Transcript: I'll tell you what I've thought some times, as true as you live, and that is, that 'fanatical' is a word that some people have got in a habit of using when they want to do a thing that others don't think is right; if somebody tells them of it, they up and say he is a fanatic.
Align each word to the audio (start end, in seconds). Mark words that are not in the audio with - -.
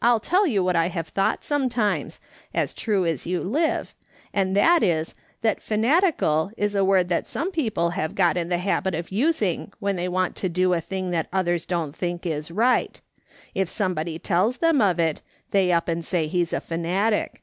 I'll 0.00 0.20
tell 0.20 0.46
you 0.46 0.62
what 0.62 0.76
I've 0.76 1.08
thought 1.08 1.42
some 1.42 1.68
times, 1.68 2.20
as 2.54 2.72
true 2.72 3.04
as 3.04 3.26
you 3.26 3.40
live, 3.42 3.92
and 4.32 4.54
that 4.54 4.84
is, 4.84 5.16
that 5.42 5.60
'fanatical' 5.60 6.52
is 6.56 6.76
a 6.76 6.84
word 6.84 7.08
that 7.08 7.26
some 7.26 7.50
people 7.50 7.90
have 7.90 8.14
got 8.14 8.36
in 8.36 8.52
a 8.52 8.58
habit 8.58 8.94
of 8.94 9.10
using 9.10 9.72
when 9.80 9.96
they 9.96 10.06
want 10.06 10.36
to 10.36 10.48
do 10.48 10.74
a 10.74 10.80
thing 10.80 11.10
that 11.10 11.26
others 11.32 11.66
don't 11.66 11.92
think 11.92 12.24
is 12.24 12.52
right; 12.52 13.00
if 13.52 13.68
somebody 13.68 14.16
tells 14.16 14.58
them 14.58 14.80
of 14.80 15.00
it, 15.00 15.22
they 15.50 15.72
up 15.72 15.88
and 15.88 16.04
say 16.04 16.28
he 16.28 16.42
is 16.42 16.52
a 16.52 16.60
fanatic. 16.60 17.42